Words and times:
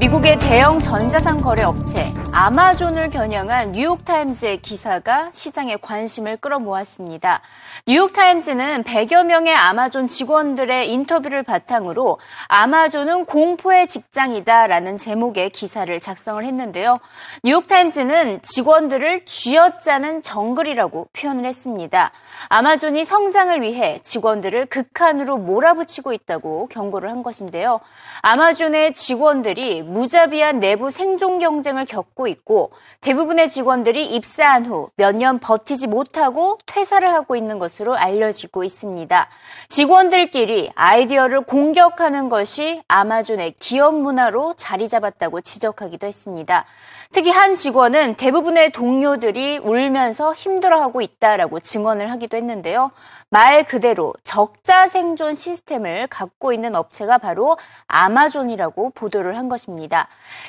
미국의 0.00 0.38
대형 0.38 0.80
전자상거래 0.80 1.62
업체 1.62 2.06
아마존을 2.32 3.10
겨냥한 3.10 3.72
뉴욕타임즈의 3.72 4.62
기사가 4.62 5.28
시장의 5.34 5.76
관심을 5.82 6.38
끌어모았습니다. 6.38 7.42
뉴욕타임즈는 7.86 8.84
100여 8.84 9.26
명의 9.26 9.54
아마존 9.54 10.08
직원들의 10.08 10.90
인터뷰를 10.90 11.42
바탕으로 11.42 12.18
아마존은 12.48 13.26
공포의 13.26 13.88
직장이다라는 13.88 14.96
제목의 14.96 15.50
기사를 15.50 16.00
작성을 16.00 16.42
했는데요. 16.42 16.96
뉴욕타임즈는 17.44 18.40
직원들을 18.40 19.26
쥐어짜는 19.26 20.22
정글이라고 20.22 21.08
표현을 21.12 21.44
했습니다. 21.44 22.12
아마존이 22.48 23.04
성장을 23.04 23.60
위해 23.60 23.98
직원들을 24.02 24.66
극한으로 24.66 25.36
몰아붙이고 25.36 26.14
있다고 26.14 26.68
경고를 26.68 27.10
한 27.10 27.22
것인데요. 27.22 27.80
아마존의 28.22 28.94
직원들이 28.94 29.89
무자비한 29.90 30.60
내부 30.60 30.90
생존 30.90 31.38
경쟁을 31.38 31.84
겪고 31.84 32.26
있고 32.28 32.72
대부분의 33.00 33.48
직원들이 33.50 34.06
입사한 34.06 34.66
후 34.66 34.90
몇 34.96 35.14
년 35.16 35.38
버티지 35.40 35.86
못하고 35.88 36.58
퇴사를 36.66 37.06
하고 37.12 37.36
있는 37.36 37.58
것으로 37.58 37.96
알려지고 37.96 38.64
있습니다. 38.64 39.28
직원들끼리 39.68 40.70
아이디어를 40.74 41.42
공격하는 41.42 42.28
것이 42.28 42.82
아마존의 42.88 43.52
기업 43.58 43.94
문화로 43.94 44.54
자리 44.56 44.88
잡았다고 44.88 45.40
지적하기도 45.40 46.06
했습니다. 46.06 46.64
특히 47.12 47.30
한 47.30 47.54
직원은 47.56 48.14
대부분의 48.14 48.70
동료들이 48.72 49.58
울면서 49.58 50.32
힘들어하고 50.32 51.00
있다라고 51.00 51.58
증언을 51.60 52.10
하기도 52.12 52.36
했는데요. 52.36 52.92
말 53.30 53.64
그대로 53.64 54.14
적자 54.24 54.88
생존 54.88 55.34
시스템을 55.34 56.06
갖고 56.08 56.52
있는 56.52 56.74
업체가 56.76 57.18
바로 57.18 57.58
아마존이라고 57.88 58.90
보도를 58.90 59.36
한 59.36 59.48
것입니다. 59.48 59.79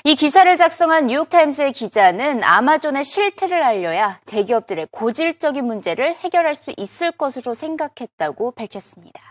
이 0.04 0.16
기사를 0.16 0.56
작성한 0.58 1.08
뉴욕타임스의 1.08 1.74
기자는 1.74 2.44
아마존의 2.44 3.04
실태를 3.04 3.62
알려야 3.62 4.20
대기업들의 4.26 4.88
고질적인 4.92 5.66
문제를 5.66 6.16
해결할 6.16 6.56
수 6.56 6.74
있을 6.78 7.12
것으로 7.12 7.54
생각했다고 7.54 8.52
밝혔습니다. 8.52 9.22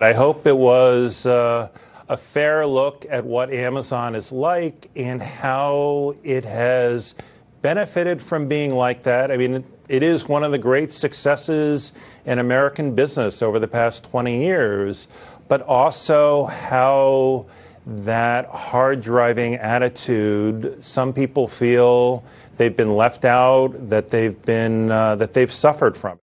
I 0.00 0.12
hope 0.12 0.46
it 0.46 0.56
was 0.56 1.26
uh, 1.26 1.68
a 2.08 2.16
fair 2.16 2.64
look 2.66 3.04
at 3.10 3.24
what 3.24 3.52
Amazon 3.52 4.14
is 4.14 4.32
like 4.32 4.88
and 4.96 5.20
how 5.20 6.14
it 6.22 6.44
has 6.44 7.16
benefited 7.62 8.22
from 8.22 8.46
being 8.46 8.74
like 8.74 9.02
that. 9.02 9.30
I 9.30 9.36
mean, 9.36 9.64
it 9.88 10.02
is 10.02 10.28
one 10.28 10.44
of 10.44 10.52
the 10.52 10.58
great 10.58 10.92
successes 10.92 11.92
in 12.24 12.38
American 12.38 12.94
business 12.94 13.42
over 13.42 13.58
the 13.58 13.66
past 13.66 14.04
20 14.04 14.44
years, 14.44 15.08
but 15.48 15.62
also 15.62 16.44
how 16.44 17.46
that 17.86 18.46
hard 18.46 19.00
driving 19.00 19.54
attitude, 19.54 20.84
some 20.84 21.12
people 21.12 21.48
feel 21.48 22.22
they've 22.58 22.76
been 22.76 22.94
left 22.94 23.24
out, 23.24 23.88
that 23.88 24.10
they've 24.10 24.40
been, 24.42 24.90
uh, 24.90 25.16
that 25.16 25.32
they've 25.32 25.52
suffered 25.52 25.96
from. 25.96 26.20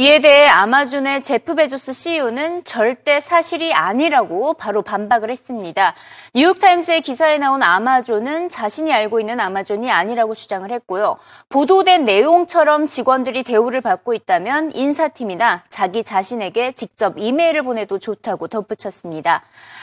이에 0.00 0.18
대해 0.20 0.46
아마존의 0.46 1.22
제프 1.22 1.56
베조스 1.56 1.92
CEO는 1.92 2.64
절대 2.64 3.20
사실이 3.20 3.74
아니라고 3.74 4.54
바로 4.54 4.80
반박을 4.80 5.30
했습니다. 5.30 5.94
뉴욕타임스의 6.32 7.02
기사에 7.02 7.36
나온 7.36 7.62
아마존은 7.62 8.48
자신이 8.48 8.94
알고 8.94 9.20
있는 9.20 9.40
아마존이 9.40 9.90
아니라고 9.90 10.34
주장을 10.34 10.70
했고요. 10.70 11.18
보도된 11.50 12.06
내용처럼 12.06 12.86
직원들이 12.86 13.42
대우를 13.42 13.82
받고 13.82 14.14
있다면 14.14 14.72
인사팀이나 14.74 15.64
자기 15.68 16.02
자신에게 16.02 16.72
직접 16.72 17.18
이메일을 17.18 17.62
보내도 17.62 17.98
좋다고 17.98 18.48
덧붙였습니다. 18.48 19.42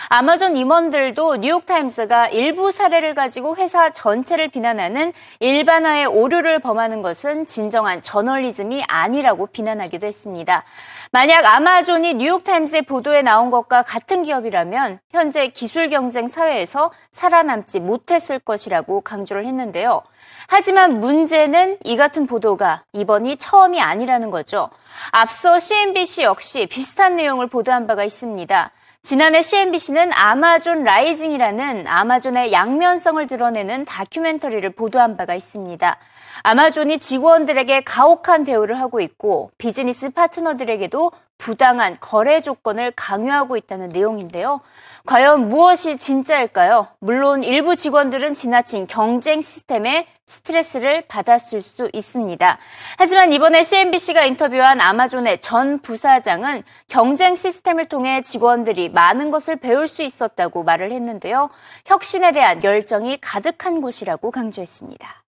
아마존 0.09 0.57
임원들도 0.57 1.35
뉴욕타임스가 1.37 2.29
일부 2.29 2.71
사례를 2.71 3.13
가지고 3.13 3.55
회사 3.57 3.91
전체를 3.91 4.47
비난하는 4.47 5.13
일반화의 5.41 6.07
오류를 6.07 6.57
범하는 6.57 7.03
것은 7.03 7.45
진정한 7.45 8.01
저널리즘이 8.01 8.83
아니라고 8.87 9.45
비난하기도 9.47 10.06
했습니다. 10.07 10.63
만약 11.11 11.45
아마존이 11.45 12.15
뉴욕타임즈의 12.15 12.83
보도에 12.83 13.21
나온 13.21 13.51
것과 13.51 13.83
같은 13.83 14.23
기업이라면 14.23 14.99
현재 15.11 15.47
기술 15.49 15.89
경쟁 15.89 16.27
사회에서 16.27 16.91
살아남지 17.11 17.79
못했을 17.79 18.39
것이라고 18.39 19.01
강조를 19.01 19.45
했는데요. 19.45 20.01
하지만 20.47 20.99
문제는 20.99 21.77
이 21.83 21.97
같은 21.97 22.25
보도가 22.25 22.83
이번이 22.93 23.37
처음이 23.37 23.81
아니라는 23.81 24.31
거죠. 24.31 24.69
앞서 25.11 25.59
CNBC 25.59 26.23
역시 26.23 26.67
비슷한 26.67 27.15
내용을 27.15 27.47
보도한 27.47 27.87
바가 27.87 28.03
있습니다. 28.03 28.71
지난해 29.03 29.41
CNBC는 29.41 30.11
Amazon 30.13 30.83
Rising이라는 30.83 31.87
아마존의 31.87 32.51
양면성을 32.51 33.25
드러내는 33.27 33.85
다큐멘터리를 33.85 34.69
보도한 34.71 35.15
바가 35.15 35.33
있습니다. 35.33 35.97
아마존이 36.43 36.99
직원들에게 36.99 37.81
가혹한 37.81 38.43
대우를 38.43 38.79
하고 38.79 38.99
있고 38.99 39.51
비즈니스 39.57 40.09
파트너들에게도 40.09 41.11
부당한 41.37 41.97
거래 41.99 42.41
조건을 42.41 42.91
강요하고 42.95 43.57
있다는 43.57 43.89
내용인데요. 43.89 44.61
과연 45.05 45.49
무엇이 45.49 45.97
진짜일까요? 45.97 46.87
물론 46.99 47.43
일부 47.43 47.75
직원들은 47.75 48.33
지나친 48.33 48.87
경쟁 48.87 49.41
시스템에 49.41 50.07
스트레스를 50.25 51.07
받았을 51.07 51.61
수 51.61 51.89
있습니다. 51.93 52.57
하지만 52.97 53.31
이번에 53.31 53.63
CNBC가 53.63 54.25
인터뷰한 54.25 54.81
아마존의 54.81 55.39
전 55.39 55.79
부사장은 55.79 56.63
경쟁 56.89 57.35
시스템을 57.35 57.85
통해 57.85 58.21
직원들이 58.23 58.89
많은 58.89 59.31
것을 59.31 59.55
배울 59.55 59.87
수 59.87 60.03
있었다고 60.03 60.63
말을 60.63 60.91
했는데요. 60.91 61.49
혁신에 61.85 62.33
대한 62.33 62.61
열정이 62.61 63.19
가득한 63.21 63.79
곳이라고 63.79 64.31
강조했습니다. 64.31 65.26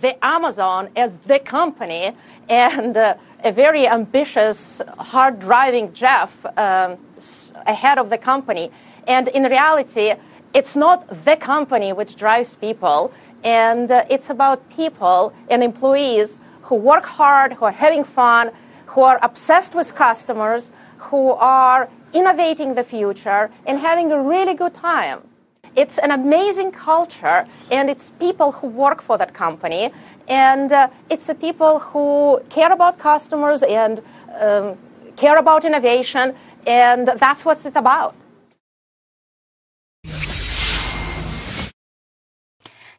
The 0.00 0.24
Amazon 0.24 0.90
as 0.96 1.16
the 1.26 1.38
company 1.38 2.16
and 2.48 2.96
uh, 2.96 3.14
a 3.42 3.52
very 3.52 3.86
ambitious, 3.86 4.80
hard 4.98 5.38
driving 5.38 5.92
Jeff 5.92 6.44
um, 6.58 6.98
ahead 7.66 7.98
of 7.98 8.10
the 8.10 8.18
company. 8.18 8.70
And 9.06 9.28
in 9.28 9.44
reality, 9.44 10.14
it's 10.52 10.76
not 10.76 11.24
the 11.24 11.36
company 11.36 11.92
which 11.92 12.16
drives 12.16 12.54
people, 12.54 13.12
and 13.42 13.90
uh, 13.90 14.04
it's 14.08 14.30
about 14.30 14.68
people 14.70 15.32
and 15.50 15.62
employees 15.62 16.38
who 16.62 16.76
work 16.76 17.04
hard, 17.04 17.52
who 17.54 17.64
are 17.66 17.72
having 17.72 18.04
fun, 18.04 18.50
who 18.86 19.02
are 19.02 19.18
obsessed 19.22 19.74
with 19.74 19.94
customers, 19.94 20.70
who 20.98 21.32
are 21.32 21.90
innovating 22.12 22.74
the 22.74 22.84
future, 22.84 23.50
and 23.66 23.78
having 23.78 24.10
a 24.12 24.20
really 24.20 24.54
good 24.54 24.72
time. 24.72 25.20
It's 25.75 25.97
an 25.99 26.11
amazing 26.11 26.71
culture, 26.71 27.45
and 27.71 27.89
it's 27.89 28.11
people 28.19 28.51
who 28.51 28.67
work 28.67 29.01
for 29.01 29.17
that 29.17 29.33
company, 29.33 29.91
and 30.27 30.73
uh, 30.73 30.87
it's 31.09 31.27
the 31.27 31.35
people 31.35 31.79
who 31.79 32.41
care 32.49 32.71
about 32.71 32.97
customers 32.97 33.63
and 33.63 34.01
um, 34.41 34.77
care 35.15 35.37
about 35.37 35.63
innovation, 35.65 36.35
and 36.65 37.07
that's 37.07 37.45
what 37.45 37.63
it's 37.63 37.77
about. 37.77 38.15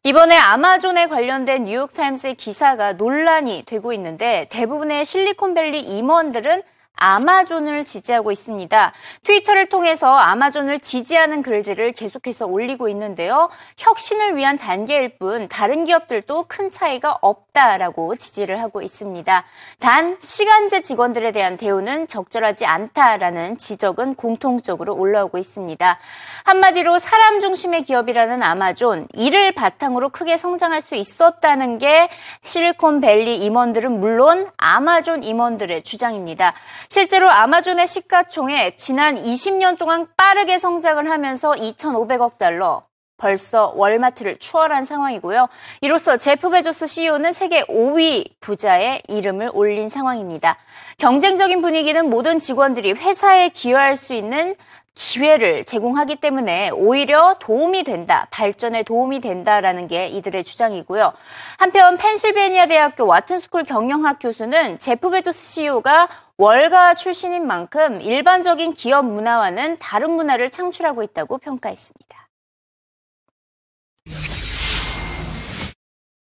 이번에 0.02 0.34
아마존에 0.34 1.08
관련된 1.08 1.64
뉴욕타임스의 1.66 2.36
기사가 2.36 2.94
논란이 2.94 3.64
되고 3.66 3.92
있는데 3.92 4.46
대부분의 4.48 5.04
실리콘밸리 5.04 5.80
임원들은 5.80 6.62
아마존을 6.95 7.85
지지하고 7.85 8.31
있습니다. 8.31 8.94
트위터를 9.23 9.69
통해서 9.69 10.16
아마존을 10.16 10.79
지지하는 10.79 11.41
글들을 11.41 11.91
계속해서 11.94 12.46
올리고 12.46 12.90
있는데요. 12.90 13.49
혁신을 13.78 14.35
위한 14.35 14.58
단계일 14.58 15.17
뿐 15.17 15.47
다른 15.47 15.84
기업들도 15.85 16.46
큰 16.47 16.72
차이가 16.72 17.17
없다라고 17.22 18.16
지지를 18.16 18.61
하고 18.61 18.81
있습니다. 18.81 19.43
단 19.79 20.17
시간제 20.19 20.81
직원들에 20.81 21.31
대한 21.31 21.58
대우는 21.58 22.08
적절하지 22.08 22.66
않다라는 22.66 23.58
지적은 23.58 24.16
공통적으로 24.16 24.96
올라오고 24.96 25.37
있습니다. 25.37 25.99
한마디로 26.43 26.99
사람 26.99 27.40
중심의 27.40 27.84
기업이라는 27.84 28.43
아마존 28.43 29.08
이를 29.14 29.52
바탕으로 29.53 30.09
크게 30.09 30.37
성장할 30.37 30.81
수 30.81 30.96
있었다는 30.96 31.78
게 31.78 32.09
실리콘밸리 32.43 33.37
임원들은 33.37 33.99
물론 33.99 34.47
아마존 34.58 35.23
임원들의 35.23 35.84
주장입니다. 35.84 36.53
실제로 36.90 37.29
아마존의 37.29 37.87
시가총액 37.87 38.78
지난 38.78 39.16
20년 39.16 39.78
동안 39.78 40.08
빠르게 40.17 40.58
성장을 40.58 41.09
하면서 41.09 41.52
2,500억 41.52 42.37
달러, 42.37 42.84
벌써 43.17 43.72
월마트를 43.76 44.37
추월한 44.37 44.85
상황이고요. 44.85 45.47
이로써 45.82 46.17
제프 46.17 46.49
베조스 46.49 46.87
CEO는 46.87 47.32
세계 47.32 47.64
5위 47.64 48.32
부자에 48.40 49.03
이름을 49.08 49.52
올린 49.53 49.90
상황입니다. 49.90 50.58
경쟁적인 50.97 51.61
분위기는 51.61 52.09
모든 52.09 52.40
직원들이 52.40 52.93
회사에 52.93 53.49
기여할 53.49 53.96
수 53.96 54.14
있는 54.14 54.55
기회를 54.95 55.65
제공하기 55.65 56.15
때문에 56.15 56.69
오히려 56.71 57.35
도움이 57.39 57.83
된다, 57.83 58.27
발전에 58.31 58.83
도움이 58.83 59.19
된다라는 59.19 59.87
게 59.87 60.07
이들의 60.07 60.43
주장이고요. 60.45 61.13
한편 61.57 61.97
펜실베니아 61.97 62.67
대학교 62.67 63.05
와튼스쿨 63.05 63.63
경영학 63.63 64.19
교수는 64.19 64.79
제프 64.79 65.09
베조스 65.09 65.45
CEO가 65.53 66.07
월가 66.37 66.95
출신인 66.95 67.45
만큼 67.45 68.01
일반적인 68.01 68.73
기업 68.73 69.05
문화와는 69.05 69.77
다른 69.79 70.11
문화를 70.11 70.49
창출하고 70.49 71.03
있다고 71.03 71.37
평가했습니다. 71.37 72.25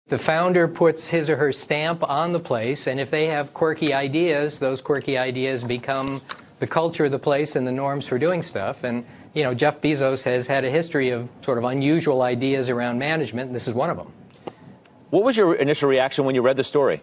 The 0.09 0.19
founder 0.19 0.67
puts 0.67 1.09
his 1.09 1.31
or 1.31 1.39
her 1.39 1.51
stamp 1.51 2.05
on 2.05 2.33
the 2.33 2.43
place, 2.43 2.87
and 2.87 3.01
if 3.01 3.11
they 3.11 3.29
have 3.29 3.55
quirky 3.55 3.95
ideas, 3.95 4.59
those 4.59 4.83
quirky 4.83 5.17
ideas 5.17 5.67
become 5.67 6.21
the 6.63 6.67
culture 6.69 7.07
of 7.07 7.11
the 7.11 7.19
place 7.19 7.57
and 7.57 7.67
the 7.67 7.73
norms 7.73 8.07
for 8.07 8.21
doing 8.21 8.41
stuff. 8.41 8.85
And, 8.85 9.05
you 9.35 9.43
know, 9.43 9.53
Jeff 9.53 9.81
Bezos 9.81 10.23
has 10.23 10.47
had 10.47 10.65
a 10.65 10.71
history 10.71 11.11
of 11.11 11.29
sort 11.45 11.59
of 11.59 11.65
unusual 11.65 12.23
ideas 12.23 12.69
around 12.69 13.01
management, 13.01 13.49
and 13.49 13.55
this 13.57 13.67
is 13.67 13.75
one 13.75 13.91
of 13.91 13.97
them. 13.97 14.13
What 15.11 15.25
was 15.25 15.37
your 15.37 15.57
initial 15.57 15.89
reaction 15.89 16.25
when 16.25 16.37
you 16.37 16.41
read 16.41 16.57
the 16.57 16.63
story? 16.63 17.03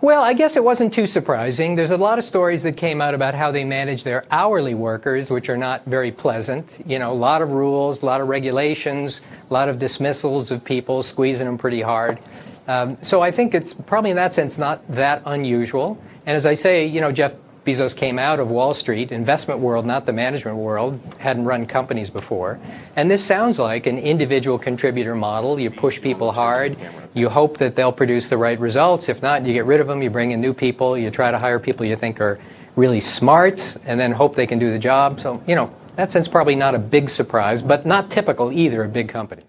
Well, 0.00 0.22
I 0.22 0.32
guess 0.32 0.56
it 0.56 0.64
wasn't 0.64 0.94
too 0.94 1.06
surprising. 1.06 1.76
There's 1.76 1.90
a 1.90 1.98
lot 1.98 2.18
of 2.18 2.24
stories 2.24 2.62
that 2.62 2.78
came 2.78 3.02
out 3.02 3.12
about 3.12 3.34
how 3.34 3.50
they 3.50 3.64
manage 3.64 4.02
their 4.02 4.24
hourly 4.30 4.72
workers, 4.72 5.28
which 5.28 5.50
are 5.50 5.58
not 5.58 5.84
very 5.84 6.12
pleasant. 6.12 6.66
You 6.86 6.98
know, 6.98 7.12
a 7.12 7.20
lot 7.28 7.42
of 7.42 7.50
rules, 7.50 8.00
a 8.00 8.06
lot 8.06 8.22
of 8.22 8.28
regulations, 8.28 9.20
a 9.50 9.52
lot 9.52 9.68
of 9.68 9.78
dismissals 9.78 10.50
of 10.50 10.64
people, 10.64 11.02
squeezing 11.02 11.44
them 11.44 11.58
pretty 11.58 11.82
hard. 11.82 12.18
Um, 12.66 12.96
so 13.02 13.20
I 13.20 13.30
think 13.30 13.54
it's 13.54 13.74
probably 13.74 14.08
in 14.08 14.16
that 14.16 14.32
sense 14.32 14.56
not 14.56 14.80
that 14.88 15.20
unusual. 15.26 16.02
And 16.26 16.36
as 16.36 16.46
I 16.46 16.54
say, 16.54 16.86
you 16.86 17.00
know, 17.00 17.12
Jeff 17.12 17.32
Bezos 17.64 17.94
came 17.94 18.18
out 18.18 18.40
of 18.40 18.50
Wall 18.50 18.72
Street, 18.72 19.12
investment 19.12 19.60
world, 19.60 19.84
not 19.84 20.06
the 20.06 20.12
management 20.12 20.56
world, 20.56 20.98
hadn't 21.18 21.44
run 21.44 21.66
companies 21.66 22.08
before. 22.08 22.58
And 22.96 23.10
this 23.10 23.24
sounds 23.24 23.58
like 23.58 23.86
an 23.86 23.98
individual 23.98 24.58
contributor 24.58 25.14
model. 25.14 25.60
You 25.60 25.70
push 25.70 26.00
people 26.00 26.32
hard, 26.32 26.76
you 27.12 27.28
hope 27.28 27.58
that 27.58 27.76
they'll 27.76 27.92
produce 27.92 28.28
the 28.28 28.38
right 28.38 28.58
results. 28.58 29.08
If 29.08 29.22
not, 29.22 29.44
you 29.44 29.52
get 29.52 29.66
rid 29.66 29.80
of 29.80 29.88
them, 29.88 30.02
you 30.02 30.08
bring 30.08 30.30
in 30.30 30.40
new 30.40 30.54
people, 30.54 30.96
you 30.96 31.10
try 31.10 31.30
to 31.30 31.38
hire 31.38 31.58
people 31.58 31.84
you 31.84 31.96
think 31.96 32.20
are 32.20 32.38
really 32.76 33.00
smart, 33.00 33.76
and 33.84 34.00
then 34.00 34.12
hope 34.12 34.36
they 34.36 34.46
can 34.46 34.58
do 34.58 34.70
the 34.70 34.78
job. 34.78 35.20
So, 35.20 35.42
you 35.46 35.54
know, 35.54 35.70
that 35.96 36.10
sense 36.10 36.28
probably 36.28 36.54
not 36.54 36.74
a 36.74 36.78
big 36.78 37.10
surprise, 37.10 37.60
but 37.60 37.84
not 37.84 38.10
typical 38.10 38.50
either 38.52 38.84
of 38.84 38.92
big 38.92 39.08
companies. 39.08 39.44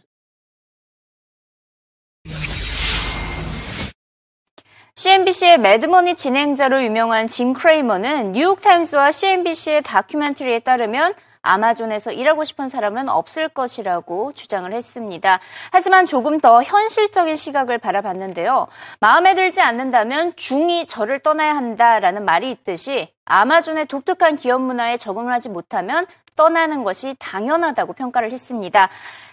CNBC의 5.02 5.58
매드머니 5.58 6.14
진행자로 6.14 6.84
유명한 6.84 7.26
짐 7.26 7.54
크레이머는 7.54 8.34
뉴욕타임스와 8.34 9.10
CNBC의 9.10 9.82
다큐멘터리에 9.82 10.60
따르면 10.60 11.16
아마존에서 11.42 12.12
일하고 12.12 12.44
싶은 12.44 12.70
사람은 12.70 13.10
없을 13.10 13.50
것이라고 13.50 14.34
주장을 14.34 14.72
했습니다. 14.72 15.40
하지만 15.72 16.06
조금 16.06 16.40
더 16.40 16.62
현실적인 16.62 17.36
시각을 17.36 17.80
바라봤는데요. 17.80 18.68
마음에 19.00 19.34
들지 19.34 19.60
않는다면 19.60 20.36
중이 20.36 20.86
저를 20.86 21.18
떠나야 21.22 21.56
한다라는 21.56 22.24
말이 22.24 22.52
있듯이 22.52 23.12
아마존의 23.26 23.88
독특한 23.88 24.36
기업 24.36 24.62
문화에 24.62 24.98
적응을 24.98 25.34
하지 25.34 25.50
못하면 25.50 26.06
떠나는 26.36 26.84
것이 26.84 27.16
당연하다고 27.18 27.94
평가를 27.94 28.32
했습니다. 28.32 28.90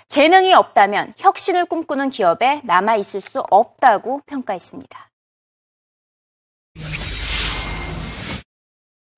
재능이 0.06 0.54
없다면 0.54 1.12
혁신을 1.18 1.66
꿈꾸는 1.66 2.08
기업에 2.08 2.62
남아 2.64 2.96
있을 2.96 3.20
수 3.20 3.44
없다고 3.50 4.22
평가했습니다. 4.24 5.07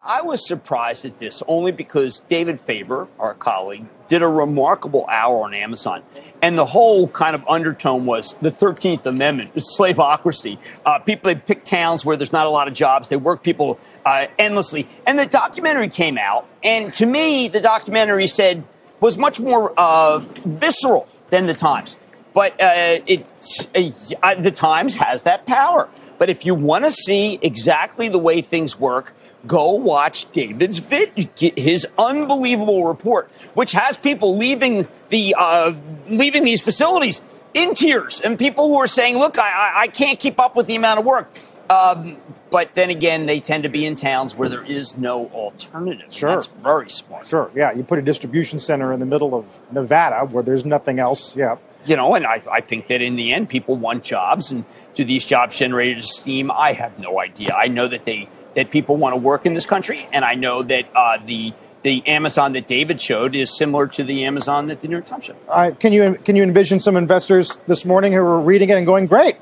I 0.02 0.23
was 0.23 0.49
surprised 0.49 1.05
at 1.05 1.19
this 1.19 1.43
only 1.47 1.73
because 1.73 2.20
David 2.20 2.58
Faber, 2.58 3.06
our 3.19 3.35
colleague, 3.35 3.85
did 4.08 4.23
a 4.23 4.26
remarkable 4.26 5.05
hour 5.06 5.44
on 5.44 5.52
Amazon. 5.52 6.02
And 6.41 6.56
the 6.56 6.64
whole 6.64 7.06
kind 7.08 7.35
of 7.35 7.47
undertone 7.47 8.06
was 8.06 8.32
the 8.41 8.50
13th 8.50 9.05
Amendment, 9.05 9.55
slaveocracy. 9.79 10.58
Uh, 10.87 11.00
people, 11.00 11.29
they 11.29 11.38
pick 11.38 11.64
towns 11.64 12.02
where 12.02 12.17
there's 12.17 12.32
not 12.32 12.47
a 12.47 12.49
lot 12.49 12.67
of 12.67 12.73
jobs. 12.73 13.11
They 13.11 13.19
work 13.19 13.43
people 13.43 13.79
uh, 14.06 14.29
endlessly. 14.38 14.88
And 15.06 15.19
the 15.19 15.26
documentary 15.26 15.88
came 15.88 16.17
out. 16.17 16.49
And 16.64 16.94
to 16.94 17.05
me, 17.05 17.49
the 17.49 17.61
documentary 17.61 18.26
said, 18.26 18.64
was 19.00 19.19
much 19.19 19.38
more 19.38 19.79
uh, 19.79 20.20
visceral 20.46 21.08
than 21.29 21.46
the 21.46 21.55
Times. 21.55 21.99
But 22.32 22.53
uh, 22.61 23.00
it's, 23.06 23.67
uh, 23.75 24.35
the 24.37 24.53
Times 24.53 24.97
has 24.97 25.25
that 25.25 25.47
power. 25.47 25.88
But 26.19 26.31
if 26.31 26.44
you 26.44 26.55
want 26.55 26.85
to 26.85 26.91
see 26.91 27.38
exactly 27.43 28.09
the 28.09 28.19
way 28.19 28.41
things 28.41 28.79
work, 28.79 29.15
go 29.47 29.73
watch 29.73 30.31
David's 30.32 30.79
vid, 30.79 31.31
his 31.38 31.87
unbelievable 31.99 32.85
report, 32.85 33.31
which 33.55 33.73
has 33.73 33.97
people 33.97 34.37
leaving 34.37 34.87
the 35.09 35.35
uh, 35.38 35.73
leaving 36.09 36.44
these 36.44 36.61
facilities 36.61 37.23
in 37.55 37.75
tears, 37.75 38.21
and 38.21 38.38
people 38.38 38.69
who 38.69 38.77
are 38.77 38.87
saying, 38.87 39.19
"Look, 39.19 39.38
I, 39.38 39.73
I 39.75 39.87
can't 39.88 40.19
keep 40.19 40.38
up 40.38 40.56
with 40.56 40.67
the 40.67 40.77
amount 40.77 41.00
of 41.00 41.06
work." 41.06 41.31
Um, 41.71 42.17
but 42.50 42.75
then 42.75 42.91
again, 42.91 43.26
they 43.26 43.41
tend 43.41 43.64
to 43.64 43.69
be 43.69 43.87
in 43.87 43.94
towns 43.94 44.35
where 44.35 44.49
there 44.49 44.64
is 44.64 44.99
no 44.99 45.26
alternative. 45.29 46.12
Sure. 46.12 46.31
That's 46.31 46.47
very 46.47 46.91
smart. 46.91 47.26
Sure. 47.26 47.50
Yeah. 47.55 47.73
You 47.73 47.85
put 47.85 47.99
a 47.99 48.02
distribution 48.02 48.58
center 48.58 48.93
in 48.93 49.00
the 49.00 49.06
middle 49.06 49.35
of 49.35 49.62
Nevada 49.73 50.26
where 50.26 50.43
there's 50.43 50.64
nothing 50.64 50.99
else. 50.99 51.37
Yeah 51.37 51.56
you 51.87 51.97
know, 51.97 52.14
and 52.14 52.26
I, 52.26 52.43
I 52.50 52.61
think 52.61 52.87
that 52.88 53.00
in 53.00 53.17
the 53.17 53.32
end, 53.32 53.49
people 53.49 53.76
want 53.76 54.05
jobs, 54.05 54.50
and 54.50 54.64
do 54.94 55.05
these 55.05 55.25
jobs 55.25 55.58
generate 55.58 56.02
steam? 56.02 56.50
I 56.50 56.73
have 56.73 56.99
no 57.00 57.20
idea. 57.20 57.55
I 57.55 57.69
know 57.69 57.88
that 57.88 58.05
they 58.05 58.29
that 58.55 58.70
people 58.70 58.96
want 58.96 59.14
to 59.14 59.17
work 59.17 59.46
in 59.46 59.55
this 59.55 59.67
country, 59.67 60.08
and 60.12 60.25
I 60.25 60.35
know 60.35 60.62
that 60.62 60.87
uh, 60.94 61.19
the 61.25 61.53
the 61.82 62.06
Amazon 62.06 62.53
that 62.53 62.67
David 62.67 63.00
showed 63.00 63.35
is 63.35 63.56
similar 63.56 63.87
to 63.87 64.05
the 64.05 64.25
Amazon 64.25 64.67
that 64.67 64.82
the 64.82 64.88
New 64.88 64.96
York 64.96 65.06
Times 65.06 65.25
showed. 65.25 65.37
Uh, 65.49 65.70
can 65.79 65.93
you 65.93 66.19
can 66.25 66.37
you 66.37 66.43
envision 66.43 66.81
some 66.81 66.96
investors 66.96 67.56
this 67.67 67.85
morning 67.85 68.12
who 68.12 68.23
were 68.23 68.41
reading 68.41 68.69
it 68.69 68.76
and 68.76 68.85
going, 68.85 69.06
"Great, 69.06 69.37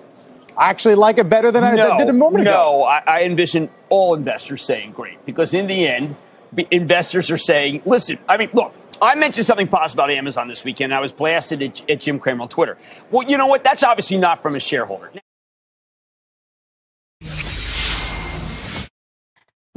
I 0.59 0.71
actually 0.71 0.97
like 0.97 1.19
it 1.19 1.29
better 1.29 1.53
than 1.53 1.63
no, 1.63 1.93
I 1.93 1.97
did 1.97 2.09
a 2.09 2.13
moment 2.13 2.45
no, 2.45 2.51
ago"? 2.51 2.79
No, 2.81 2.85
I, 2.85 3.03
I 3.07 3.23
envision 3.23 3.71
all 3.89 4.15
investors 4.15 4.63
saying, 4.63 4.93
"Great," 4.93 5.25
because 5.25 5.55
in 5.55 5.69
the 5.69 5.87
end, 5.87 6.17
investors 6.71 7.31
are 7.31 7.39
saying, 7.39 7.83
"Listen, 7.85 8.19
I 8.29 8.37
mean, 8.37 8.51
look." 8.53 8.75
I 9.01 9.15
mentioned 9.15 9.47
something 9.47 9.69
positive 9.69 9.95
about 9.95 10.11
Amazon 10.11 10.49
this 10.49 10.65
weekend. 10.65 10.93
I 10.93 10.99
was 10.99 11.13
blasted 11.13 11.63
at, 11.63 11.89
at 11.89 12.01
Jim 12.01 12.19
Cramer 12.19 12.43
on 12.43 12.49
Twitter. 12.49 12.77
Well, 13.13 13.29
you 13.31 13.39
know 13.39 13.47
what? 13.47 13.63
That's 13.63 13.85
obviously 13.85 14.19
not 14.19 14.43
from 14.43 14.57
a 14.57 14.59
shareholder. 14.59 15.13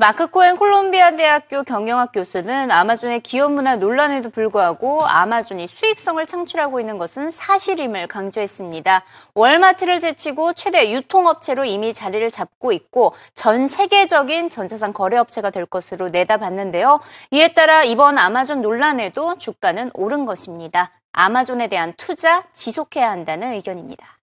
마크 0.02 0.26
코엔 0.26 0.58
콜롬비아 0.58 1.16
대학교 1.16 1.62
경영학 1.62 2.12
교수는 2.12 2.72
아마존의 2.72 3.20
기업 3.20 3.52
문화 3.52 3.76
논란에도 3.76 4.32
불구하고 4.32 5.06
아마존이 5.06 5.68
수익성을 5.68 6.26
창출하고 6.26 6.80
있는 6.80 6.98
것은 6.98 7.30
사실임을 7.30 8.08
강조했습니다. 8.08 9.04
월마트를 9.36 10.00
제치고 10.00 10.54
최대 10.54 10.92
유통업체로 10.92 11.66
이미 11.66 11.94
자리를 11.94 12.32
잡고 12.32 12.72
있고 12.72 13.14
전 13.36 13.68
세계적인 13.68 14.50
전자상 14.50 14.92
거래업체가 14.92 15.52
될 15.52 15.68
것으로 15.68 16.10
내다봤는데요. 16.10 17.00
이에 17.30 17.54
따라 17.54 17.84
이번 17.84 18.18
아마존 18.18 18.64
논란에도 18.64 19.38
주가는 19.38 19.92
오른 19.94 20.26
것입니다. 20.26 20.90
아마존에 21.12 21.68
대한 21.68 21.94
투자 21.96 22.44
지속해야 22.54 23.08
한다는 23.08 23.52
의견입니다. 23.52 24.21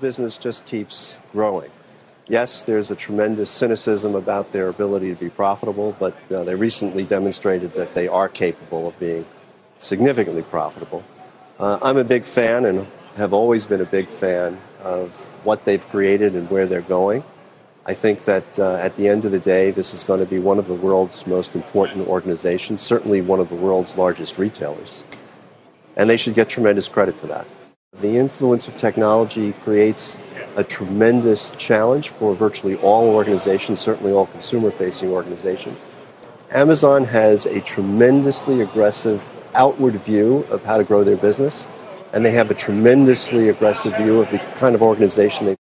Business 0.00 0.38
just 0.38 0.64
keeps 0.64 1.18
growing. 1.32 1.70
Yes, 2.26 2.62
there's 2.62 2.90
a 2.90 2.96
tremendous 2.96 3.50
cynicism 3.50 4.14
about 4.14 4.52
their 4.52 4.68
ability 4.68 5.14
to 5.14 5.20
be 5.20 5.28
profitable, 5.28 5.94
but 5.98 6.14
uh, 6.32 6.42
they 6.42 6.54
recently 6.54 7.04
demonstrated 7.04 7.72
that 7.72 7.94
they 7.94 8.08
are 8.08 8.28
capable 8.28 8.88
of 8.88 8.98
being 8.98 9.26
significantly 9.78 10.42
profitable. 10.42 11.04
Uh, 11.58 11.78
I'm 11.82 11.98
a 11.98 12.04
big 12.04 12.24
fan 12.24 12.64
and 12.64 12.86
have 13.16 13.34
always 13.34 13.66
been 13.66 13.82
a 13.82 13.86
big 13.86 14.08
fan 14.08 14.58
of 14.82 15.10
what 15.44 15.66
they've 15.66 15.86
created 15.90 16.34
and 16.34 16.50
where 16.50 16.66
they're 16.66 16.80
going. 16.80 17.22
I 17.84 17.92
think 17.92 18.24
that 18.24 18.58
uh, 18.58 18.76
at 18.76 18.96
the 18.96 19.08
end 19.08 19.26
of 19.26 19.32
the 19.32 19.38
day, 19.38 19.70
this 19.70 19.92
is 19.92 20.02
going 20.02 20.20
to 20.20 20.26
be 20.26 20.38
one 20.38 20.58
of 20.58 20.66
the 20.66 20.74
world's 20.74 21.26
most 21.26 21.54
important 21.54 22.08
organizations, 22.08 22.80
certainly 22.80 23.20
one 23.20 23.40
of 23.40 23.50
the 23.50 23.54
world's 23.54 23.98
largest 23.98 24.38
retailers. 24.38 25.04
And 25.94 26.08
they 26.08 26.16
should 26.16 26.32
get 26.34 26.48
tremendous 26.48 26.88
credit 26.88 27.16
for 27.16 27.26
that. 27.26 27.46
The 28.00 28.16
influence 28.16 28.66
of 28.66 28.76
technology 28.76 29.52
creates 29.62 30.18
a 30.56 30.64
tremendous 30.64 31.50
challenge 31.52 32.08
for 32.08 32.34
virtually 32.34 32.74
all 32.76 33.08
organizations, 33.08 33.78
certainly 33.78 34.12
all 34.12 34.26
consumer 34.26 34.72
facing 34.72 35.10
organizations. 35.10 35.80
Amazon 36.50 37.04
has 37.04 37.46
a 37.46 37.60
tremendously 37.60 38.60
aggressive 38.62 39.22
outward 39.54 39.94
view 39.94 40.44
of 40.50 40.64
how 40.64 40.76
to 40.76 40.82
grow 40.82 41.04
their 41.04 41.16
business, 41.16 41.68
and 42.12 42.24
they 42.24 42.32
have 42.32 42.50
a 42.50 42.54
tremendously 42.54 43.48
aggressive 43.48 43.96
view 43.96 44.20
of 44.20 44.28
the 44.32 44.38
kind 44.58 44.74
of 44.74 44.82
organization 44.82 45.46
they 45.46 45.56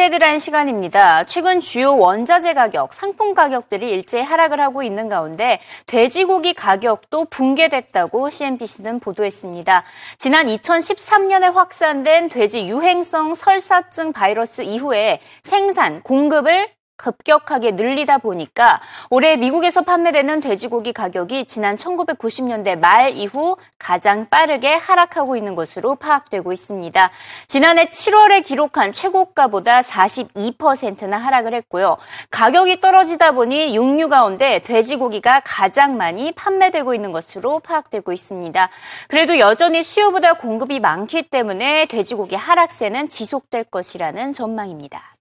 CNBC 0.00 0.02
헤드라인 0.02 0.38
시간입니다. 0.38 1.24
최근 1.24 1.60
주요 1.60 1.96
원자재 1.96 2.54
가격, 2.54 2.94
상품 2.94 3.34
가격들이 3.34 3.90
일제히 3.90 4.22
하락을 4.22 4.58
하고 4.58 4.82
있는 4.82 5.08
가운데 5.08 5.60
돼지고기 5.86 6.54
가격도 6.54 7.26
붕괴됐다고 7.26 8.30
CNBC는 8.30 9.00
보도했습니다. 9.00 9.84
지난 10.18 10.46
2013년에 10.46 11.52
확산된 11.52 12.30
돼지 12.30 12.66
유행성 12.66 13.34
설사증 13.34 14.12
바이러스 14.12 14.62
이후에 14.62 15.20
생산, 15.42 16.02
공급을 16.02 16.68
급격하게 17.00 17.72
늘리다 17.72 18.18
보니까 18.18 18.80
올해 19.08 19.36
미국에서 19.36 19.82
판매되는 19.82 20.40
돼지고기 20.40 20.92
가격이 20.92 21.46
지난 21.46 21.76
1990년대 21.76 22.78
말 22.78 23.16
이후 23.16 23.56
가장 23.78 24.28
빠르게 24.28 24.74
하락하고 24.74 25.36
있는 25.36 25.54
것으로 25.54 25.94
파악되고 25.94 26.52
있습니다. 26.52 27.10
지난해 27.48 27.86
7월에 27.86 28.44
기록한 28.44 28.92
최고가보다 28.92 29.80
42%나 29.80 31.16
하락을 31.16 31.54
했고요. 31.54 31.96
가격이 32.30 32.80
떨어지다 32.80 33.32
보니 33.32 33.74
육류 33.74 34.08
가운데 34.08 34.60
돼지고기가 34.60 35.40
가장 35.44 35.96
많이 35.96 36.32
판매되고 36.32 36.94
있는 36.94 37.12
것으로 37.12 37.60
파악되고 37.60 38.12
있습니다. 38.12 38.68
그래도 39.08 39.38
여전히 39.38 39.82
수요보다 39.82 40.34
공급이 40.34 40.80
많기 40.80 41.22
때문에 41.22 41.86
돼지고기 41.86 42.34
하락세는 42.36 43.08
지속될 43.08 43.64
것이라는 43.64 44.32
전망입니다. 44.34 45.19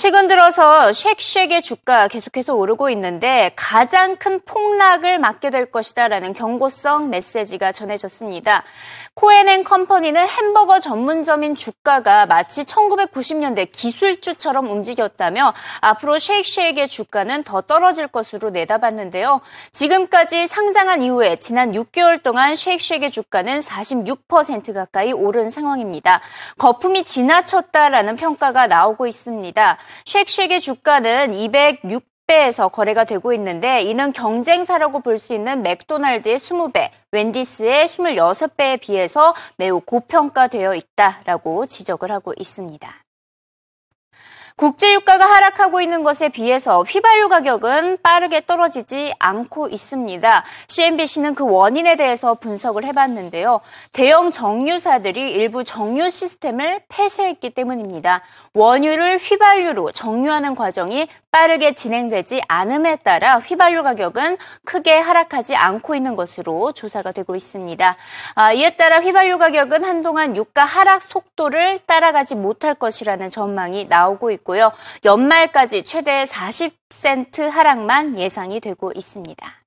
최근 0.00 0.28
들어서 0.28 0.94
쉑쉑의 0.94 1.60
주가 1.60 2.08
계속해서 2.08 2.54
오르고 2.54 2.88
있는데 2.88 3.52
가장 3.54 4.16
큰 4.16 4.40
폭락을 4.46 5.18
맞게 5.18 5.50
될 5.50 5.70
것이다라는 5.70 6.32
경고성 6.32 7.10
메시지가 7.10 7.72
전해졌습니다. 7.72 8.64
코엔앤 9.12 9.62
컴퍼니는 9.64 10.26
햄버거 10.26 10.80
전문점인 10.80 11.54
주가가 11.54 12.24
마치 12.24 12.64
1990년대 12.64 13.70
기술주처럼 13.72 14.70
움직였다며 14.70 15.52
앞으로 15.82 16.18
쉑쉑의 16.18 16.88
주가는 16.88 17.42
더 17.42 17.60
떨어질 17.60 18.06
것으로 18.06 18.48
내다봤는데요. 18.48 19.42
지금까지 19.72 20.46
상장한 20.46 21.02
이후에 21.02 21.36
지난 21.36 21.72
6개월 21.72 22.22
동안 22.22 22.54
쉑쉑의 22.54 23.10
주가는 23.10 23.58
46% 23.60 24.72
가까이 24.72 25.12
오른 25.12 25.50
상황입니다. 25.50 26.22
거품이 26.56 27.04
지나쳤다라는 27.04 28.16
평가가 28.16 28.66
나오고 28.66 29.06
있습니다. 29.06 29.76
쉑쉑의 30.04 30.60
주가는 30.60 31.34
206 31.34 32.04
배에서 32.26 32.68
거래가 32.68 33.04
되고 33.04 33.32
있는데 33.32 33.82
이는 33.82 34.12
경쟁사라고 34.12 35.00
볼 35.00 35.18
수 35.18 35.34
있는 35.34 35.62
맥도날드의 35.62 36.38
20배, 36.38 36.90
웬디스의 37.10 37.88
26배에 37.88 38.80
비해서 38.80 39.34
매우 39.56 39.80
고평가되어 39.80 40.74
있다라고 40.74 41.66
지적을 41.66 42.12
하고 42.12 42.32
있습니다. 42.38 43.09
국제유가가 44.60 45.24
하락하고 45.24 45.80
있는 45.80 46.02
것에 46.02 46.28
비해서 46.28 46.82
휘발유 46.82 47.30
가격은 47.30 47.96
빠르게 48.02 48.44
떨어지지 48.44 49.14
않고 49.18 49.68
있습니다. 49.68 50.44
CNBC는 50.68 51.34
그 51.34 51.48
원인에 51.48 51.96
대해서 51.96 52.34
분석을 52.34 52.84
해봤는데요. 52.84 53.62
대형 53.94 54.30
정유사들이 54.30 55.32
일부 55.32 55.64
정유 55.64 56.10
시스템을 56.10 56.82
폐쇄했기 56.90 57.54
때문입니다. 57.54 58.20
원유를 58.52 59.16
휘발유로 59.16 59.92
정유하는 59.92 60.54
과정이 60.54 61.08
빠르게 61.30 61.74
진행되지 61.74 62.42
않음에 62.48 62.96
따라 62.96 63.38
휘발유 63.38 63.82
가격은 63.82 64.36
크게 64.64 64.98
하락하지 64.98 65.54
않고 65.54 65.94
있는 65.94 66.16
것으로 66.16 66.72
조사가 66.72 67.12
되고 67.12 67.36
있습니다. 67.36 67.96
아, 68.34 68.52
이에 68.52 68.76
따라 68.76 69.00
휘발유 69.00 69.38
가격은 69.38 69.84
한동안 69.84 70.36
유가 70.36 70.64
하락 70.64 71.02
속도를 71.02 71.80
따라가지 71.86 72.34
못할 72.34 72.74
것이라는 72.74 73.30
전망이 73.30 73.84
나오고 73.84 74.32
있고 74.32 74.49
요. 74.58 74.72
연말까지 75.04 75.84
최대 75.84 76.24
40센트 76.24 77.48
하락만 77.48 78.18
예상이 78.18 78.60
되고 78.60 78.92
있습니다. 78.94 79.59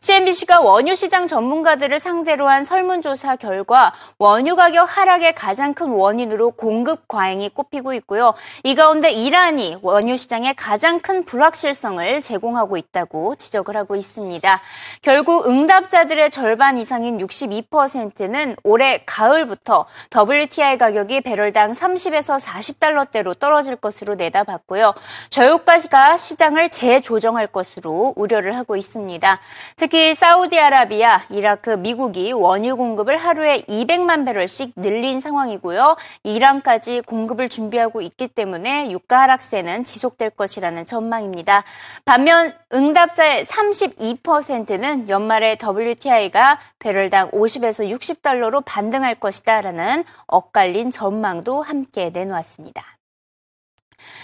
CNBC가 0.00 0.60
원유 0.60 0.94
시장 0.94 1.26
전문가들을 1.26 1.98
상대로 1.98 2.48
한 2.48 2.64
설문조사 2.64 3.36
결과 3.36 3.92
원유 4.18 4.56
가격 4.56 4.84
하락의 4.84 5.34
가장 5.34 5.74
큰 5.74 5.88
원인으로 5.88 6.52
공급 6.52 7.08
과잉이 7.08 7.50
꼽히고 7.50 7.94
있고요. 7.94 8.34
이 8.62 8.74
가운데 8.74 9.10
이란이 9.10 9.78
원유 9.82 10.16
시장의 10.16 10.54
가장 10.54 11.00
큰 11.00 11.24
불확실성을 11.24 12.20
제공하고 12.22 12.76
있다고 12.76 13.36
지적을 13.36 13.76
하고 13.76 13.96
있습니다. 13.96 14.60
결국 15.02 15.46
응답자들의 15.46 16.30
절반 16.30 16.78
이상인 16.78 17.18
62%는 17.18 18.56
올해 18.62 19.02
가을부터 19.06 19.86
WTI 20.14 20.78
가격이 20.78 21.22
배럴당 21.22 21.72
30에서 21.72 22.40
40달러대로 22.40 23.38
떨어질 23.38 23.76
것으로 23.76 24.14
내다봤고요. 24.14 24.94
저유가가 25.30 26.16
시장을 26.16 26.70
재조정할 26.70 27.46
것으로 27.46 28.12
우려를 28.16 28.56
하고 28.56 28.76
있습니다. 28.76 29.40
특히 29.76 30.14
사우디아라비아, 30.14 31.22
이라크, 31.30 31.70
미국이 31.70 32.30
원유 32.32 32.76
공급을 32.76 33.16
하루에 33.16 33.62
200만 33.62 34.24
배럴씩 34.24 34.74
늘린 34.76 35.18
상황이고요. 35.18 35.96
이란까지 36.22 37.00
공급을 37.00 37.48
준비하고 37.48 38.00
있기 38.00 38.28
때문에 38.28 38.92
유가 38.92 39.22
하락세는 39.22 39.82
지속될 39.82 40.30
것이라는 40.30 40.86
전망입니다. 40.86 41.64
반면 42.04 42.54
응답자의 42.72 43.44
32%는 43.44 45.08
연말에 45.08 45.58
WTI가 45.60 46.60
배럴당 46.78 47.32
50에서 47.32 47.90
60달러로 47.98 48.62
반등할 48.64 49.16
것이다라는 49.16 50.04
엇갈린 50.28 50.92
전망도 50.92 51.62
함께 51.62 52.10
내놓았습니다. 52.10 52.93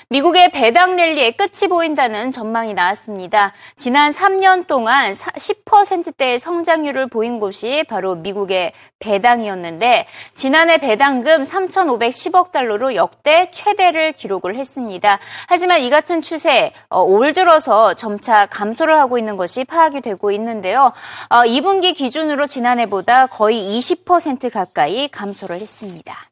미국의 0.08 0.50
배당 0.50 0.96
랠리의 0.96 1.36
끝이 1.36 1.68
보인다는 1.68 2.30
전망이 2.30 2.74
나왔습니다. 2.74 3.52
지난 3.76 4.12
3년 4.12 4.66
동안 4.66 5.12
10%대의 5.12 6.38
성장률을 6.38 7.08
보인 7.08 7.38
곳이 7.38 7.84
바로 7.88 8.14
미국의 8.16 8.72
배당이었는데 8.98 10.06
지난해 10.34 10.78
배당금 10.78 11.44
3,510억 11.44 12.52
달러로 12.52 12.94
역대 12.94 13.50
최대를 13.52 14.12
기록을 14.12 14.56
했습니다. 14.56 15.18
하지만 15.48 15.80
이 15.80 15.90
같은 15.90 16.22
추세 16.22 16.72
어, 16.88 17.02
올 17.02 17.32
들어서 17.32 17.94
점차 17.94 18.46
감소를 18.46 18.98
하고 18.98 19.18
있는 19.18 19.36
것이 19.36 19.64
파악이 19.64 20.00
되고 20.00 20.30
있는데요. 20.32 20.92
2분기 21.30 21.90
어, 21.90 21.94
기준으로 21.94 22.46
지난해보다 22.46 23.26
거의 23.26 23.78
20% 23.78 24.50
가까이 24.50 25.08
감소를 25.08 25.60
했습니다. 25.60 26.29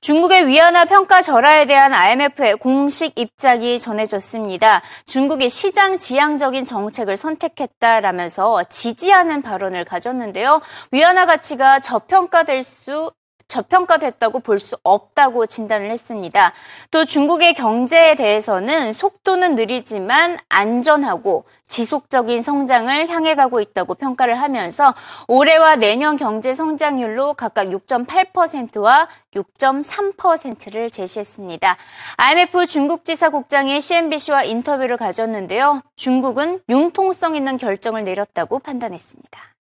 중국의 0.00 0.46
위안화 0.46 0.84
평가 0.84 1.20
절하에 1.20 1.66
대한 1.66 1.92
IMF의 1.92 2.56
공식 2.56 3.18
입장이 3.18 3.80
전해졌습니다. 3.80 4.82
중국이 5.06 5.48
시장 5.48 5.98
지향적인 5.98 6.64
정책을 6.64 7.16
선택했다라면서 7.16 8.64
지지하는 8.70 9.42
발언을 9.42 9.84
가졌는데요. 9.84 10.60
위안화 10.92 11.26
가치가 11.26 11.80
저평가될 11.80 12.62
수 12.62 13.10
저평가됐다고 13.48 14.40
볼 14.40 14.58
수 14.58 14.76
없다고 14.82 15.46
진단을 15.46 15.90
했습니다. 15.90 16.52
또 16.90 17.04
중국의 17.04 17.54
경제에 17.54 18.14
대해서는 18.14 18.92
속도는 18.92 19.54
느리지만 19.54 20.38
안전하고 20.48 21.44
지속적인 21.68 22.42
성장을 22.42 23.08
향해 23.08 23.34
가고 23.34 23.60
있다고 23.60 23.94
평가를 23.94 24.40
하면서 24.40 24.94
올해와 25.28 25.76
내년 25.76 26.16
경제 26.16 26.54
성장률로 26.54 27.34
각각 27.34 27.68
6.8%와 27.68 29.08
6.3%를 29.34 30.90
제시했습니다. 30.90 31.76
IMF 32.16 32.66
중국 32.66 33.04
지사 33.04 33.28
국장이 33.30 33.80
CNBC와 33.80 34.44
인터뷰를 34.44 34.96
가졌는데요. 34.96 35.82
중국은 35.96 36.60
융통성 36.68 37.36
있는 37.36 37.56
결정을 37.58 38.04
내렸다고 38.04 38.58
판단했습니다. 38.58 39.57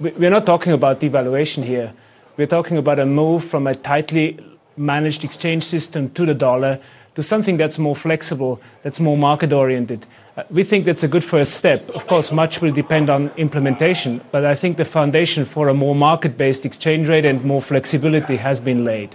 We're 0.00 0.30
not 0.30 0.46
talking 0.46 0.72
about 0.72 1.00
devaluation 1.00 1.64
here. 1.64 1.92
We're 2.36 2.46
talking 2.46 2.76
about 2.76 2.98
a 2.98 3.06
move 3.06 3.44
from 3.44 3.66
a 3.66 3.74
tightly 3.74 4.38
managed 4.76 5.24
exchange 5.24 5.64
system 5.64 6.10
to 6.10 6.26
the 6.26 6.34
dollar 6.34 6.80
to 7.14 7.22
something 7.22 7.56
that's 7.56 7.78
more 7.78 7.94
flexible, 7.94 8.60
that's 8.82 8.98
more 8.98 9.16
market 9.16 9.52
oriented. 9.52 10.04
Uh, 10.36 10.42
we 10.50 10.64
think 10.64 10.84
that's 10.84 11.04
a 11.04 11.08
good 11.08 11.22
first 11.22 11.54
step. 11.54 11.88
Of 11.90 12.08
course, 12.08 12.32
much 12.32 12.60
will 12.60 12.72
depend 12.72 13.08
on 13.08 13.30
implementation, 13.36 14.20
but 14.32 14.44
I 14.44 14.56
think 14.56 14.78
the 14.78 14.84
foundation 14.84 15.44
for 15.44 15.68
a 15.68 15.74
more 15.74 15.94
market 15.94 16.36
based 16.36 16.66
exchange 16.66 17.06
rate 17.06 17.24
and 17.24 17.44
more 17.44 17.62
flexibility 17.62 18.36
has 18.36 18.58
been 18.58 18.84
laid. 18.84 19.14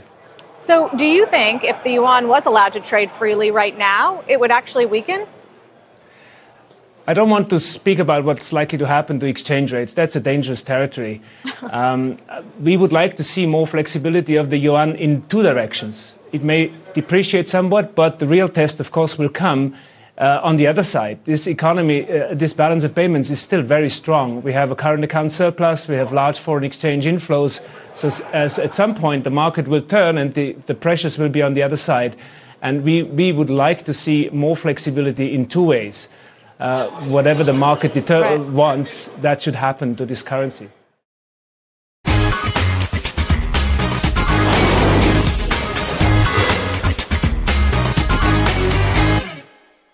So, 0.63 0.89
do 0.95 1.05
you 1.05 1.25
think 1.25 1.65
if 1.65 1.83
the 1.83 1.93
yuan 1.93 2.29
was 2.29 2.45
allowed 2.45 2.73
to 2.73 2.79
trade 2.79 3.11
freely 3.11 3.51
right 3.51 3.77
now, 3.77 4.23
it 4.27 4.39
would 4.39 4.51
actually 4.51 4.85
weaken? 4.85 5.25
I 7.09 7.15
don't 7.15 7.31
want 7.31 7.49
to 7.49 7.59
speak 7.59 7.97
about 7.97 8.23
what's 8.23 8.53
likely 8.53 8.77
to 8.77 8.85
happen 8.85 9.19
to 9.19 9.25
exchange 9.25 9.73
rates. 9.73 9.95
That's 9.95 10.15
a 10.15 10.19
dangerous 10.19 10.61
territory. 10.61 11.21
Um, 11.71 12.17
we 12.61 12.77
would 12.77 12.93
like 12.93 13.15
to 13.17 13.23
see 13.23 13.45
more 13.45 13.67
flexibility 13.67 14.37
of 14.37 14.49
the 14.49 14.57
yuan 14.57 14.95
in 14.95 15.21
two 15.27 15.43
directions. 15.43 16.15
It 16.31 16.41
may 16.43 16.71
depreciate 16.93 17.49
somewhat, 17.49 17.95
but 17.95 18.17
the 18.19 18.25
real 18.25 18.47
test, 18.49 18.79
of 18.79 18.91
course, 18.91 19.17
will 19.17 19.29
come 19.29 19.73
Uh, 20.19 20.41
on 20.43 20.57
the 20.57 20.67
other 20.67 20.83
side, 20.83 21.17
this 21.23 21.47
economy, 21.47 22.03
uh, 22.03 22.35
this 22.35 22.53
balance 22.53 22.83
of 22.85 22.93
payments 22.93 23.29
is 23.29 23.39
still 23.39 23.63
very 23.63 23.89
strong. 23.89 24.43
We 24.43 24.51
have 24.51 24.69
a 24.71 24.75
current 24.75 25.03
account 25.03 25.31
surplus, 25.31 25.87
we 25.87 25.95
have 25.95 26.11
large 26.11 26.37
foreign 26.37 26.65
exchange 26.65 27.05
inflows. 27.07 27.63
So, 27.95 28.07
as 28.33 28.59
at 28.59 28.75
some 28.75 28.93
point, 28.95 29.23
the 29.23 29.29
market 29.29 29.67
will 29.67 29.85
turn 29.87 30.17
and 30.17 30.33
the, 30.33 30.57
the 30.65 30.75
pressures 30.75 31.17
will 31.17 31.31
be 31.31 31.41
on 31.41 31.53
the 31.53 31.63
other 31.63 31.77
side. 31.77 32.17
And 32.61 32.83
we, 32.83 33.03
we 33.03 33.31
would 33.31 33.49
like 33.49 33.85
to 33.85 33.93
see 33.93 34.29
more 34.33 34.57
flexibility 34.57 35.33
in 35.33 35.45
two 35.45 35.63
ways. 35.63 36.09
Uh, 36.59 36.87
whatever 37.07 37.43
the 37.43 37.53
market 37.53 37.93
deter- 37.93 38.21
Right. 38.21 38.39
wants, 38.39 39.07
that 39.21 39.41
should 39.41 39.55
happen 39.55 39.95
to 39.95 40.05
this 40.05 40.21
currency. 40.21 40.69